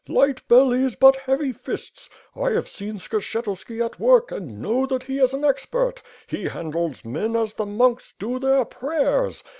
[0.07, 2.09] Light bellies, but heavy fists.
[2.35, 6.01] I have seen Skshetuski at work and know that he is an expert.
[6.25, 9.43] He handles men as the monks do their prayers.